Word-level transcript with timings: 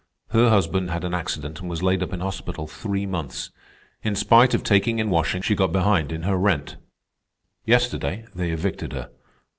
Her 0.29 0.49
husband 0.49 0.89
had 0.89 1.03
an 1.03 1.13
accident 1.13 1.59
and 1.59 1.69
was 1.69 1.83
laid 1.83 2.01
up 2.01 2.11
in 2.11 2.21
hospital 2.21 2.65
three 2.65 3.05
months. 3.05 3.51
In 4.01 4.15
spite 4.15 4.55
of 4.55 4.63
taking 4.63 4.97
in 4.97 5.11
washing, 5.11 5.43
she 5.43 5.53
got 5.53 5.71
behind 5.71 6.11
in 6.11 6.23
her 6.23 6.37
rent. 6.37 6.77
Yesterday 7.65 8.25
they 8.33 8.49
evicted 8.51 8.93
her. 8.93 9.11